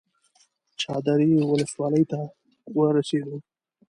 چادرې 0.81 1.29
ولسوالۍ 1.51 2.03
ته 2.11 2.19
ورسېدو. 2.77 3.35